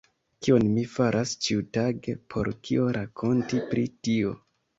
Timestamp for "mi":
0.77-0.85